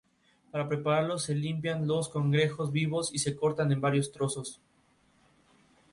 [0.49, 4.59] Para prepararlo, se limpian los cangrejos vivos y se cortan en varios trozos.